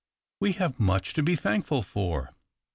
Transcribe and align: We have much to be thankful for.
We 0.39 0.53
have 0.53 0.79
much 0.79 1.13
to 1.13 1.21
be 1.21 1.35
thankful 1.35 1.83
for. 1.83 2.33